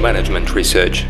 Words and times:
Management 0.00 0.54
Research. 0.54 1.04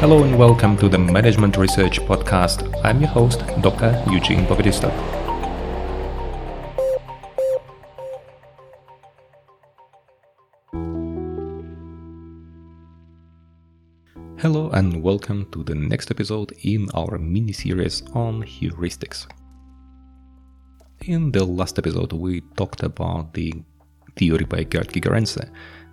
Hello 0.00 0.24
and 0.24 0.36
welcome 0.36 0.76
to 0.78 0.88
the 0.88 0.98
Management 0.98 1.56
Research 1.56 2.00
Podcast. 2.00 2.68
I'm 2.82 3.00
your 3.00 3.10
host, 3.10 3.44
Dr. 3.60 4.02
Eugene 4.10 4.44
Povedistov. 4.46 4.90
Hello 14.38 14.70
and 14.70 15.00
welcome 15.04 15.46
to 15.52 15.62
the 15.62 15.76
next 15.76 16.10
episode 16.10 16.52
in 16.64 16.88
our 16.94 17.16
mini 17.16 17.52
series 17.52 18.02
on 18.12 18.42
heuristics. 18.42 19.28
In 21.02 21.30
the 21.30 21.44
last 21.44 21.78
episode, 21.78 22.12
we 22.12 22.40
talked 22.56 22.82
about 22.82 23.34
the 23.34 23.54
theory 24.16 24.44
by 24.44 24.64
Gerd 24.64 24.88
Gigerenzer, 24.88 25.50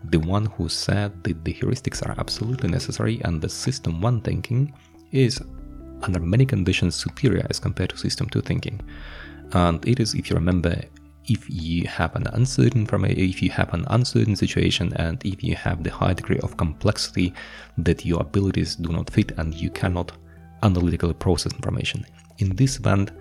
the 0.10 0.20
one 0.20 0.46
who 0.46 0.70
said 0.70 1.24
that 1.24 1.44
the 1.44 1.54
heuristics 1.54 2.06
are 2.06 2.16
absolutely 2.20 2.70
necessary 2.70 3.22
and 3.24 3.42
the 3.42 3.50
system 3.50 4.02
1 4.02 4.22
thinking 4.22 4.74
is 5.12 5.42
under 6.02 6.20
many 6.20 6.46
conditions 6.46 6.96
superior 6.96 7.46
as 7.50 7.60
compared 7.60 7.90
to 7.92 7.98
system 7.98 8.30
2 8.30 8.42
thinking. 8.42 8.82
And 9.54 9.86
it 9.88 10.00
is, 10.00 10.14
if 10.14 10.30
you 10.30 10.36
remember, 10.36 10.82
if 11.28 11.50
you 11.50 11.88
have 11.88 12.16
an 12.16 12.28
uncertain 12.34 12.88
if 12.88 13.42
you 13.42 13.50
have 13.50 13.74
an 13.74 13.86
uncertain 13.90 14.36
situation 14.36 14.94
and 14.98 15.24
if 15.26 15.44
you 15.44 15.56
have 15.56 15.84
the 15.84 15.90
high 15.90 16.14
degree 16.14 16.40
of 16.40 16.58
complexity 16.58 17.34
that 17.80 18.06
your 18.06 18.22
abilities 18.22 18.76
do 18.76 18.92
not 18.92 19.10
fit 19.10 19.32
and 19.38 19.54
you 19.54 19.72
cannot 19.72 20.12
analytically 20.62 21.14
process 21.14 21.54
information. 21.54 22.06
In 22.38 22.56
this 22.56 22.78
event, 22.78 23.12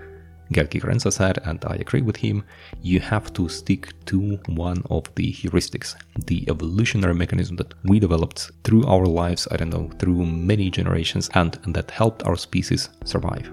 Gerd 0.55 0.71
Gigerenzer 0.71 1.13
said, 1.13 1.39
and 1.45 1.63
I 1.67 1.75
agree 1.75 2.01
with 2.01 2.17
him, 2.17 2.45
you 2.81 3.01
have 3.01 3.33
to 3.33 3.49
stick 3.49 3.93
to 4.07 4.39
one 4.47 4.83
of 4.89 5.13
the 5.17 5.33
heuristics, 5.33 5.97
the 6.27 6.49
evolutionary 6.49 7.15
mechanism 7.15 7.57
that 7.57 7.75
we 7.83 7.99
developed 7.99 8.53
through 8.63 8.87
our 8.87 9.05
lives, 9.05 9.49
I 9.51 9.57
don't 9.57 9.71
know, 9.71 9.91
through 9.99 10.25
many 10.25 10.71
generations, 10.71 11.29
and 11.35 11.55
that 11.67 11.91
helped 11.91 12.23
our 12.23 12.37
species 12.37 12.89
survive. 13.05 13.51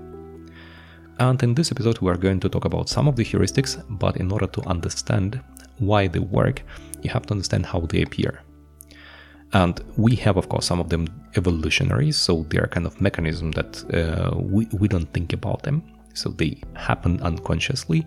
And 1.18 1.42
in 1.42 1.56
this 1.56 1.72
episode, 1.72 2.00
we 2.00 2.12
are 2.12 2.18
going 2.18 2.40
to 2.40 2.50
talk 2.50 2.66
about 2.66 2.88
some 2.88 3.08
of 3.08 3.16
the 3.16 3.26
heuristics, 3.26 3.84
but 3.90 4.18
in 4.18 4.32
order 4.32 4.48
to 4.48 4.62
understand 4.70 5.42
why 5.80 6.08
they 6.08 6.20
work, 6.20 6.62
you 7.02 7.10
have 7.10 7.26
to 7.26 7.34
understand 7.34 7.66
how 7.66 7.80
they 7.82 8.04
appear. 8.04 8.42
And 9.54 9.82
we 9.98 10.16
have, 10.18 10.38
of 10.38 10.50
course, 10.50 10.66
some 10.68 10.80
of 10.80 10.90
them 10.90 11.08
evolutionary, 11.36 12.12
so 12.12 12.44
they 12.50 12.60
are 12.60 12.68
kind 12.68 12.86
of 12.86 13.02
mechanism 13.02 13.52
that 13.52 13.84
uh, 13.92 14.38
we, 14.38 14.68
we 14.80 14.88
don't 14.88 15.12
think 15.14 15.34
about 15.34 15.64
them. 15.64 15.84
So 16.14 16.30
they 16.30 16.62
happen 16.76 17.22
unconsciously, 17.22 18.06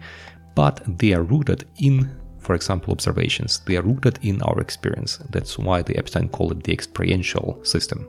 but 0.55 0.83
they 0.99 1.13
are 1.15 1.23
rooted 1.23 1.65
in, 1.79 2.21
for 2.39 2.55
example, 2.55 2.93
observations. 2.93 3.61
They 3.61 3.77
are 3.77 3.83
rooted 3.83 4.19
in 4.23 4.43
our 4.43 4.61
experience. 4.61 5.19
That's 5.31 5.59
why 5.59 5.83
the 5.83 5.97
Epstein 5.97 6.29
called 6.29 6.53
it 6.53 6.63
the 6.65 6.73
experiential 6.73 7.59
system. 7.65 8.09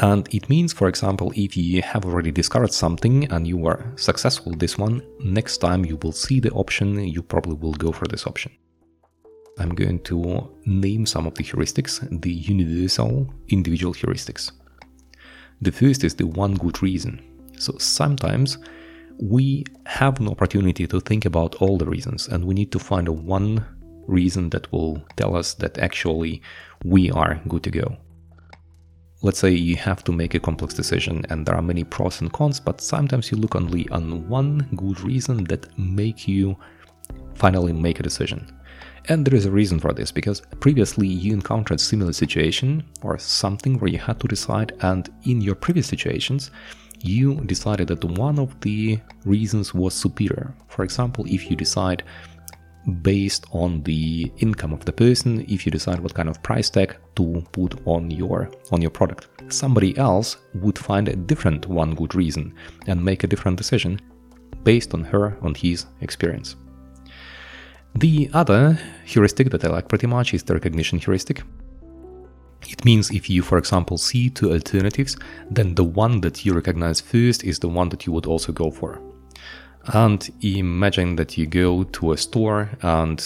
And 0.00 0.32
it 0.32 0.48
means, 0.48 0.72
for 0.72 0.86
example, 0.88 1.32
if 1.34 1.56
you 1.56 1.82
have 1.82 2.04
already 2.04 2.30
discovered 2.30 2.72
something 2.72 3.24
and 3.32 3.46
you 3.48 3.56
were 3.56 3.92
successful 3.96 4.52
this 4.52 4.78
one, 4.78 5.02
next 5.18 5.58
time 5.58 5.84
you 5.84 5.98
will 6.02 6.12
see 6.12 6.38
the 6.38 6.50
option, 6.52 7.04
you 7.04 7.20
probably 7.20 7.54
will 7.54 7.72
go 7.72 7.90
for 7.90 8.06
this 8.06 8.26
option. 8.26 8.52
I'm 9.58 9.74
going 9.74 9.98
to 10.04 10.54
name 10.66 11.04
some 11.04 11.26
of 11.26 11.34
the 11.34 11.42
heuristics, 11.42 11.98
the 12.22 12.32
universal 12.32 13.28
individual 13.48 13.92
heuristics. 13.92 14.52
The 15.60 15.72
first 15.72 16.04
is 16.04 16.14
the 16.14 16.26
one 16.26 16.54
good 16.54 16.80
reason. 16.80 17.20
So 17.58 17.76
sometimes 17.78 18.58
we 19.20 19.64
have 19.86 20.20
an 20.20 20.28
opportunity 20.28 20.86
to 20.86 21.00
think 21.00 21.24
about 21.24 21.56
all 21.56 21.76
the 21.76 21.86
reasons, 21.86 22.28
and 22.28 22.44
we 22.44 22.54
need 22.54 22.72
to 22.72 22.78
find 22.78 23.08
one 23.08 23.64
reason 24.06 24.50
that 24.50 24.70
will 24.72 25.02
tell 25.16 25.36
us 25.36 25.54
that 25.54 25.78
actually 25.78 26.42
we 26.84 27.10
are 27.10 27.40
good 27.48 27.62
to 27.64 27.70
go. 27.70 27.96
Let's 29.20 29.40
say 29.40 29.50
you 29.50 29.76
have 29.76 30.04
to 30.04 30.12
make 30.12 30.34
a 30.34 30.40
complex 30.40 30.74
decision 30.74 31.24
and 31.28 31.44
there 31.44 31.56
are 31.56 31.62
many 31.62 31.82
pros 31.82 32.20
and 32.20 32.32
cons, 32.32 32.60
but 32.60 32.80
sometimes 32.80 33.30
you 33.30 33.36
look 33.36 33.56
only 33.56 33.88
on 33.88 34.28
one 34.28 34.68
good 34.76 35.00
reason 35.00 35.44
that 35.44 35.76
make 35.76 36.28
you 36.28 36.56
finally 37.34 37.72
make 37.72 37.98
a 37.98 38.04
decision. 38.04 38.56
And 39.08 39.26
there 39.26 39.34
is 39.34 39.46
a 39.46 39.50
reason 39.50 39.80
for 39.80 39.92
this 39.92 40.12
because 40.12 40.42
previously 40.60 41.08
you 41.08 41.32
encountered 41.32 41.80
similar 41.80 42.12
situation 42.12 42.84
or 43.02 43.18
something 43.18 43.78
where 43.78 43.90
you 43.90 43.98
had 43.98 44.20
to 44.20 44.28
decide 44.28 44.72
and 44.82 45.08
in 45.24 45.40
your 45.40 45.54
previous 45.54 45.88
situations 45.88 46.50
you 47.00 47.36
decided 47.46 47.88
that 47.88 48.04
one 48.04 48.38
of 48.38 48.58
the 48.60 48.98
reasons 49.24 49.74
was 49.74 49.94
superior. 49.94 50.54
For 50.68 50.84
example, 50.84 51.24
if 51.28 51.50
you 51.50 51.56
decide 51.56 52.02
based 53.02 53.46
on 53.52 53.82
the 53.82 54.32
income 54.38 54.72
of 54.72 54.84
the 54.84 54.92
person, 54.92 55.44
if 55.48 55.66
you 55.66 55.72
decide 55.72 56.00
what 56.00 56.14
kind 56.14 56.28
of 56.28 56.42
price 56.42 56.70
tag 56.70 56.96
to 57.16 57.44
put 57.52 57.80
on 57.86 58.10
your 58.10 58.50
on 58.72 58.80
your 58.80 58.90
product. 58.90 59.28
Somebody 59.48 59.96
else 59.98 60.36
would 60.54 60.78
find 60.78 61.08
a 61.08 61.16
different 61.16 61.66
one 61.66 61.94
good 61.94 62.14
reason 62.14 62.54
and 62.86 63.04
make 63.04 63.24
a 63.24 63.26
different 63.26 63.58
decision 63.58 64.00
based 64.64 64.94
on 64.94 65.04
her 65.04 65.36
on 65.42 65.54
his 65.54 65.86
experience. 66.00 66.56
The 67.94 68.30
other 68.32 68.78
heuristic 69.04 69.50
that 69.50 69.64
I 69.64 69.68
like 69.68 69.88
pretty 69.88 70.06
much 70.06 70.34
is 70.34 70.42
the 70.42 70.54
recognition 70.54 70.98
heuristic. 70.98 71.42
It 72.68 72.84
means 72.84 73.10
if 73.10 73.30
you, 73.30 73.42
for 73.42 73.58
example, 73.58 73.98
see 73.98 74.30
two 74.30 74.52
alternatives, 74.52 75.16
then 75.50 75.74
the 75.74 75.84
one 75.84 76.20
that 76.20 76.44
you 76.44 76.52
recognize 76.52 77.00
first 77.00 77.42
is 77.42 77.58
the 77.58 77.68
one 77.68 77.88
that 77.88 78.06
you 78.06 78.12
would 78.12 78.26
also 78.26 78.52
go 78.52 78.70
for. 78.70 79.00
And 79.94 80.28
imagine 80.42 81.16
that 81.16 81.38
you 81.38 81.46
go 81.46 81.84
to 81.84 82.12
a 82.12 82.16
store 82.16 82.70
and 82.82 83.24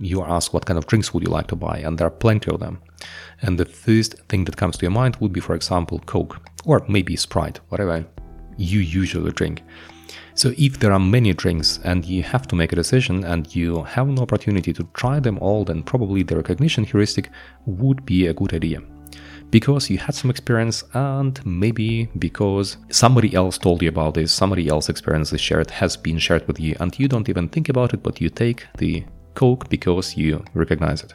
you 0.00 0.20
are 0.22 0.28
asked 0.28 0.52
what 0.52 0.66
kind 0.66 0.78
of 0.78 0.86
drinks 0.86 1.14
would 1.14 1.22
you 1.22 1.30
like 1.30 1.46
to 1.48 1.56
buy, 1.56 1.78
and 1.78 1.96
there 1.96 2.06
are 2.06 2.10
plenty 2.10 2.50
of 2.50 2.58
them. 2.58 2.80
And 3.42 3.58
the 3.58 3.64
first 3.64 4.14
thing 4.28 4.44
that 4.46 4.56
comes 4.56 4.76
to 4.78 4.82
your 4.82 4.90
mind 4.90 5.16
would 5.16 5.32
be, 5.32 5.40
for 5.40 5.54
example, 5.54 6.00
Coke 6.00 6.38
or 6.64 6.84
maybe 6.88 7.16
Sprite, 7.16 7.60
whatever 7.68 8.04
you 8.56 8.80
usually 8.80 9.30
drink. 9.32 9.62
So 10.34 10.52
if 10.56 10.78
there 10.78 10.92
are 10.92 11.00
many 11.00 11.32
drinks 11.34 11.80
and 11.84 12.04
you 12.04 12.22
have 12.22 12.46
to 12.48 12.56
make 12.56 12.72
a 12.72 12.76
decision 12.76 13.24
and 13.24 13.54
you 13.54 13.82
have 13.84 14.08
no 14.08 14.22
opportunity 14.22 14.72
to 14.72 14.88
try 14.94 15.20
them 15.20 15.38
all, 15.38 15.64
then 15.64 15.82
probably 15.82 16.22
the 16.22 16.36
recognition 16.36 16.84
heuristic 16.84 17.30
would 17.66 18.04
be 18.06 18.26
a 18.26 18.34
good 18.34 18.54
idea. 18.54 18.80
Because 19.50 19.90
you 19.90 19.98
had 19.98 20.14
some 20.14 20.30
experience 20.30 20.84
and 20.94 21.44
maybe 21.44 22.08
because 22.18 22.76
somebody 22.90 23.34
else 23.34 23.58
told 23.58 23.82
you 23.82 23.88
about 23.88 24.14
this, 24.14 24.32
somebody 24.32 24.68
else 24.68 24.88
experience 24.88 25.32
is 25.32 25.40
shared, 25.40 25.70
has 25.70 25.96
been 25.96 26.18
shared 26.18 26.46
with 26.46 26.60
you, 26.60 26.76
and 26.78 26.96
you 26.98 27.08
don't 27.08 27.28
even 27.28 27.48
think 27.48 27.68
about 27.68 27.92
it, 27.92 28.02
but 28.02 28.20
you 28.20 28.30
take 28.30 28.66
the 28.78 29.04
Coke 29.34 29.68
because 29.68 30.16
you 30.16 30.44
recognize 30.54 31.02
it. 31.02 31.14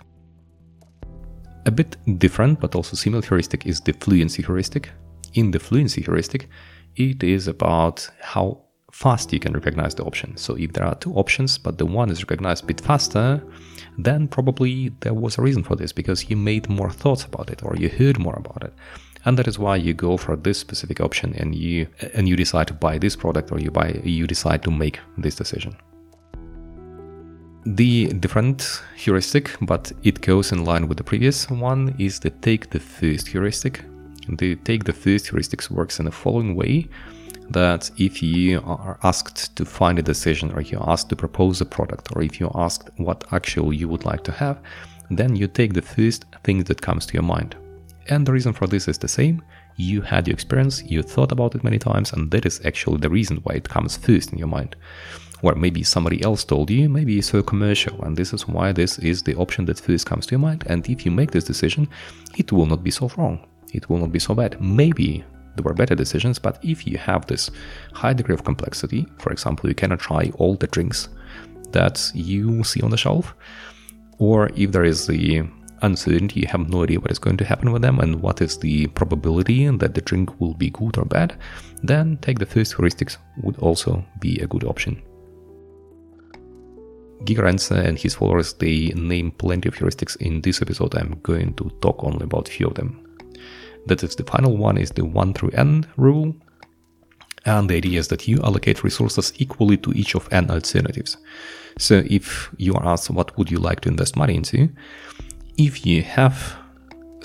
A 1.66 1.72
bit 1.72 1.96
different 2.20 2.60
but 2.60 2.76
also 2.76 2.96
similar 2.96 3.26
heuristic 3.26 3.66
is 3.66 3.82
the 3.82 3.94
fluency 3.94 4.44
heuristic. 4.44 4.90
In 5.34 5.52
the 5.52 5.60
fluency 5.60 6.02
heuristic, 6.02 6.48
it 6.96 7.24
is 7.24 7.48
about 7.48 8.08
how 8.22 8.65
fast 8.96 9.34
you 9.34 9.42
can 9.42 9.52
recognize 9.52 9.94
the 9.94 10.06
option. 10.06 10.38
So 10.38 10.56
if 10.56 10.72
there 10.72 10.86
are 10.86 10.96
two 10.96 11.14
options, 11.16 11.58
but 11.58 11.78
the 11.78 11.86
one 11.86 12.10
is 12.10 12.24
recognized 12.24 12.64
a 12.64 12.68
bit 12.68 12.80
faster, 12.80 13.44
then 13.98 14.30
probably 14.30 14.90
there 15.02 15.14
was 15.14 15.38
a 15.38 15.42
reason 15.42 15.64
for 15.64 15.76
this 15.76 15.92
because 15.92 16.30
you 16.30 16.38
made 16.38 16.70
more 16.70 16.90
thoughts 16.90 17.26
about 17.26 17.50
it 17.50 17.62
or 17.62 17.76
you 17.76 17.90
heard 17.90 18.18
more 18.18 18.38
about 18.38 18.64
it. 18.64 18.74
And 19.26 19.38
that 19.38 19.50
is 19.50 19.60
why 19.60 19.76
you 19.76 19.94
go 19.94 20.16
for 20.16 20.38
this 20.38 20.58
specific 20.58 21.02
option 21.02 21.34
and 21.34 21.54
you 21.54 21.88
and 22.14 22.30
you 22.30 22.38
decide 22.38 22.68
to 22.68 22.74
buy 22.74 22.98
this 22.98 23.18
product 23.18 23.52
or 23.52 23.60
you 23.60 23.70
buy 23.70 24.00
you 24.06 24.28
decide 24.28 24.64
to 24.64 24.72
make 24.72 25.00
this 25.18 25.36
decision. 25.36 25.76
The 27.66 28.14
different 28.24 28.82
heuristic, 28.96 29.58
but 29.60 29.92
it 30.04 30.22
goes 30.22 30.54
in 30.54 30.64
line 30.64 30.88
with 30.88 30.98
the 30.98 31.04
previous 31.04 31.50
one, 31.50 31.96
is 32.00 32.20
the 32.20 32.30
take 32.30 32.70
the 32.70 32.80
first 32.80 33.28
heuristic. 33.28 33.84
The 34.30 34.56
take 34.68 34.86
the 34.86 34.94
first 34.94 35.26
heuristics 35.32 35.70
works 35.70 36.00
in 36.00 36.06
the 36.06 36.12
following 36.12 36.56
way 36.56 36.88
that 37.50 37.90
if 37.98 38.24
you 38.24 38.62
are 38.66 39.00
asked 39.04 39.56
to 39.56 39.66
find 39.66 40.00
a 40.00 40.04
decision 40.04 40.52
or 40.54 40.62
you're 40.62 40.90
asked 40.90 41.10
to 41.10 41.16
propose 41.16 41.62
a 41.62 41.66
product 41.66 42.10
or 42.16 42.22
if 42.22 42.40
you're 42.40 42.56
asked 42.56 42.90
what 42.98 43.24
actually 43.32 43.78
you 43.78 43.88
would 43.88 44.06
like 44.06 44.24
to 44.24 44.32
have, 44.32 44.60
then 45.10 45.36
you 45.36 45.48
take 45.48 45.74
the 45.74 45.82
first 45.82 46.26
thing 46.44 46.64
that 46.64 46.82
comes 46.82 47.06
to 47.06 47.14
your 47.14 47.24
mind. 47.24 47.56
And 48.10 48.26
the 48.26 48.32
reason 48.32 48.54
for 48.54 48.68
this 48.68 48.88
is 48.88 48.98
the 48.98 49.08
same. 49.08 49.42
You 49.78 50.02
had 50.02 50.28
your 50.28 50.34
experience, 50.34 50.84
you 50.84 51.02
thought 51.02 51.32
about 51.32 51.56
it 51.56 51.64
many 51.64 51.80
times, 51.80 52.14
and 52.14 52.32
that 52.32 52.46
is 52.46 52.62
actually 52.66 52.98
the 52.98 53.10
reason 53.10 53.38
why 53.38 53.56
it 53.56 53.68
comes 53.68 53.98
first 53.98 54.32
in 54.32 54.40
your 54.40 54.48
mind. 54.48 54.76
Or 55.42 55.54
maybe 55.54 55.84
somebody 55.84 56.24
else 56.24 56.44
told 56.44 56.70
you, 56.70 56.88
maybe 56.88 57.22
saw 57.22 57.40
a 57.40 57.44
commercial, 57.44 58.02
and 58.04 58.16
this 58.16 58.34
is 58.34 58.48
why 58.48 58.72
this 58.72 59.00
is 59.00 59.22
the 59.22 59.36
option 59.36 59.66
that 59.66 59.80
first 59.80 60.06
comes 60.06 60.26
to 60.28 60.32
your 60.32 60.40
mind. 60.40 60.64
And 60.68 60.88
if 60.90 61.06
you 61.06 61.12
make 61.12 61.32
this 61.32 61.44
decision, 61.44 61.90
it 62.38 62.52
will 62.52 62.66
not 62.66 62.84
be 62.84 62.92
so 62.92 63.12
wrong. 63.18 63.46
It 63.74 63.90
will 63.90 63.98
not 63.98 64.12
be 64.12 64.20
so 64.20 64.34
bad. 64.34 64.62
Maybe 64.62 65.26
there 65.56 65.64
were 65.64 65.74
better 65.74 65.96
decisions, 65.96 66.40
but 66.40 66.60
if 66.64 66.86
you 66.86 66.98
have 66.98 67.26
this 67.26 67.52
high 67.94 68.14
degree 68.14 68.34
of 68.34 68.44
complexity, 68.44 69.08
for 69.20 69.32
example, 69.32 69.70
you 69.70 69.76
cannot 69.76 70.00
try 70.00 70.32
all 70.36 70.56
the 70.56 70.68
drinks 70.68 71.10
that 71.72 72.12
you 72.14 72.64
see 72.64 72.82
on 72.82 72.92
the 72.92 72.98
shelf, 72.98 73.34
or 74.18 74.50
if 74.56 74.72
there 74.72 74.84
is 74.84 75.08
the 75.08 75.44
uncertainty, 75.82 76.42
you 76.42 76.48
have 76.48 76.70
no 76.70 76.84
idea 76.84 77.00
what 77.00 77.12
is 77.12 77.20
going 77.20 77.38
to 77.38 77.46
happen 77.46 77.72
with 77.72 77.82
them 77.82 78.00
and 78.00 78.22
what 78.22 78.42
is 78.42 78.58
the 78.58 78.88
probability 78.88 79.68
that 79.70 79.94
the 79.94 80.02
drink 80.02 80.40
will 80.40 80.54
be 80.54 80.70
good 80.70 80.98
or 80.98 81.06
bad, 81.06 81.38
then 81.84 82.18
take 82.18 82.40
the 82.40 82.46
first 82.46 82.74
heuristics 82.74 83.18
would 83.44 83.58
also 83.60 84.04
be 84.20 84.40
a 84.40 84.48
good 84.48 84.64
option. 84.64 85.02
Gigerenzer 87.24 87.84
and 87.84 87.98
his 87.98 88.16
followers, 88.16 88.54
they 88.54 88.90
name 88.90 89.32
plenty 89.32 89.68
of 89.68 89.76
heuristics 89.76 90.16
in 90.18 90.42
this 90.42 90.62
episode. 90.62 90.96
I'm 90.96 91.20
going 91.24 91.54
to 91.56 91.70
talk 91.82 92.04
only 92.04 92.24
about 92.24 92.50
a 92.50 92.52
few 92.52 92.68
of 92.68 92.76
them. 92.76 93.05
That 93.86 94.04
is 94.04 94.16
the 94.16 94.24
final 94.24 94.58
one 94.58 94.78
is 94.78 94.92
the 94.92 95.06
1 95.06 95.34
through 95.34 95.52
n 95.52 95.86
rule. 95.98 96.36
And 97.46 97.70
the 97.70 97.76
idea 97.76 98.00
is 98.00 98.08
that 98.08 98.28
you 98.28 98.40
allocate 98.42 98.84
resources 98.84 99.32
equally 99.38 99.78
to 99.78 99.92
each 99.94 100.16
of 100.16 100.28
n 100.32 100.50
alternatives. 100.50 101.18
So 101.78 102.04
if 102.08 102.50
you 102.58 102.74
are 102.74 102.86
asked 102.86 103.10
what 103.10 103.38
would 103.38 103.52
you 103.52 103.60
like 103.60 103.82
to 103.82 103.90
invest 103.90 104.16
money 104.16 104.36
into, 104.36 104.70
if 105.58 105.86
you 105.86 106.02
have 106.02 106.58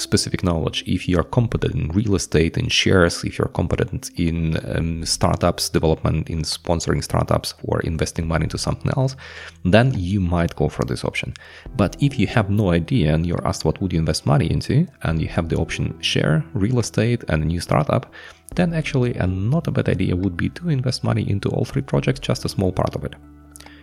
specific 0.01 0.43
knowledge, 0.43 0.83
if 0.87 1.09
you 1.09 1.19
are 1.19 1.25
competent 1.25 1.75
in 1.75 1.89
real 1.89 2.15
estate, 2.15 2.57
in 2.57 2.69
shares, 2.69 3.25
if 3.25 3.39
you're 3.39 3.49
competent 3.49 4.11
in 4.17 4.59
um, 4.75 5.05
startups 5.05 5.69
development, 5.69 6.29
in 6.31 6.43
sponsoring 6.43 7.03
startups 7.03 7.55
or 7.65 7.81
investing 7.81 8.27
money 8.27 8.45
into 8.45 8.59
something 8.59 8.93
else, 8.97 9.17
then 9.65 9.93
you 9.97 10.21
might 10.21 10.57
go 10.57 10.69
for 10.69 10.85
this 10.85 11.05
option. 11.05 11.35
But 11.77 11.97
if 12.01 12.19
you 12.19 12.27
have 12.29 12.51
no 12.51 12.71
idea 12.73 13.15
and 13.15 13.27
you're 13.27 13.47
asked 13.47 13.65
what 13.65 13.81
would 13.81 13.93
you 13.93 13.99
invest 13.99 14.27
money 14.27 14.51
into, 14.51 14.87
and 15.03 15.21
you 15.21 15.29
have 15.29 15.49
the 15.49 15.57
option 15.57 16.01
share, 16.01 16.45
real 16.55 16.79
estate, 16.79 17.25
and 17.29 17.43
a 17.43 17.47
new 17.47 17.61
startup, 17.61 18.13
then 18.55 18.75
actually 18.75 19.15
a 19.15 19.27
not 19.27 19.67
a 19.67 19.71
bad 19.71 19.89
idea 19.89 20.17
would 20.17 20.37
be 20.37 20.49
to 20.51 20.69
invest 20.69 21.05
money 21.05 21.29
into 21.29 21.49
all 21.51 21.65
three 21.65 21.83
projects, 21.83 22.21
just 22.21 22.45
a 22.45 22.49
small 22.49 22.73
part 22.73 22.95
of 22.97 23.05
it. 23.05 23.15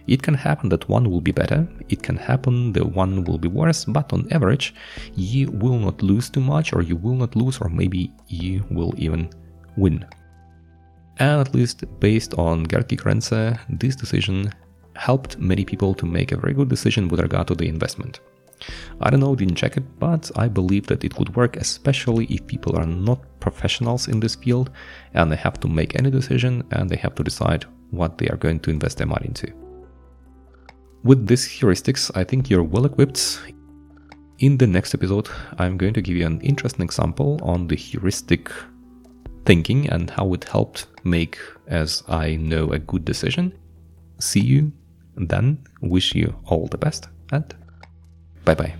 It 0.07 0.23
can 0.23 0.33
happen 0.33 0.69
that 0.69 0.87
one 0.87 1.09
will 1.09 1.21
be 1.21 1.31
better, 1.31 1.67
it 1.89 2.01
can 2.01 2.15
happen 2.15 2.71
that 2.73 2.85
one 2.85 3.23
will 3.25 3.37
be 3.37 3.49
worse, 3.49 3.83
but 3.85 4.13
on 4.13 4.27
average, 4.31 4.73
you 5.15 5.51
will 5.51 5.77
not 5.77 6.01
lose 6.01 6.29
too 6.29 6.39
much, 6.39 6.73
or 6.73 6.81
you 6.81 6.95
will 6.95 7.15
not 7.15 7.35
lose, 7.35 7.59
or 7.59 7.69
maybe 7.69 8.11
you 8.27 8.63
will 8.71 8.93
even 8.97 9.29
win. 9.75 10.05
And 11.19 11.41
at 11.41 11.53
least 11.53 11.83
based 11.99 12.33
on 12.35 12.63
Gerd 12.63 12.87
Gigerenzer, 12.87 13.59
this 13.69 13.95
decision 13.95 14.53
helped 14.95 15.37
many 15.37 15.65
people 15.65 15.93
to 15.95 16.05
make 16.05 16.31
a 16.31 16.37
very 16.37 16.53
good 16.53 16.69
decision 16.69 17.07
with 17.07 17.19
regard 17.19 17.47
to 17.47 17.55
the 17.55 17.67
investment. 17.67 18.19
I 19.01 19.09
don't 19.09 19.19
know, 19.19 19.35
didn't 19.35 19.55
check 19.55 19.77
it, 19.77 19.99
but 19.99 20.31
I 20.35 20.47
believe 20.47 20.87
that 20.87 21.03
it 21.03 21.17
would 21.19 21.35
work, 21.35 21.57
especially 21.57 22.25
if 22.25 22.47
people 22.47 22.75
are 22.75 22.85
not 22.85 23.19
professionals 23.39 24.07
in 24.07 24.19
this 24.19 24.35
field 24.35 24.71
and 25.13 25.31
they 25.31 25.35
have 25.35 25.59
to 25.59 25.67
make 25.67 25.95
any 25.95 26.09
decision 26.09 26.63
and 26.71 26.89
they 26.89 26.95
have 26.95 27.13
to 27.15 27.23
decide 27.23 27.65
what 27.91 28.17
they 28.17 28.27
are 28.29 28.37
going 28.37 28.59
to 28.61 28.71
invest 28.71 28.97
their 28.97 29.07
money 29.07 29.27
into. 29.27 29.66
With 31.03 31.27
these 31.27 31.47
heuristics, 31.47 32.11
I 32.15 32.23
think 32.23 32.49
you're 32.49 32.63
well 32.63 32.85
equipped. 32.85 33.39
In 34.39 34.57
the 34.57 34.67
next 34.67 34.93
episode, 34.93 35.29
I'm 35.57 35.77
going 35.77 35.93
to 35.93 36.01
give 36.01 36.15
you 36.15 36.25
an 36.25 36.41
interesting 36.41 36.83
example 36.83 37.39
on 37.41 37.67
the 37.67 37.75
heuristic 37.75 38.51
thinking 39.45 39.89
and 39.89 40.09
how 40.09 40.33
it 40.33 40.43
helped 40.43 40.87
make, 41.03 41.39
as 41.67 42.03
I 42.07 42.35
know, 42.35 42.71
a 42.71 42.79
good 42.79 43.05
decision. 43.05 43.53
See 44.19 44.41
you 44.41 44.71
then. 45.15 45.63
Wish 45.81 46.13
you 46.13 46.35
all 46.45 46.67
the 46.67 46.77
best 46.77 47.07
and 47.31 47.55
bye 48.45 48.55
bye. 48.55 48.75